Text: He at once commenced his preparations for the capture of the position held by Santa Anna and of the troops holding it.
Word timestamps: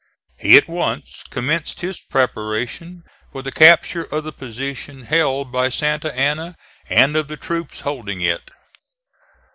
He 0.39 0.57
at 0.57 0.67
once 0.67 1.23
commenced 1.29 1.81
his 1.81 1.99
preparations 1.99 3.03
for 3.31 3.43
the 3.43 3.51
capture 3.51 4.03
of 4.05 4.23
the 4.23 4.31
position 4.33 5.03
held 5.05 5.51
by 5.51 5.69
Santa 5.69 6.11
Anna 6.17 6.55
and 6.89 7.15
of 7.15 7.27
the 7.27 7.37
troops 7.37 7.81
holding 7.81 8.19
it. 8.19 8.49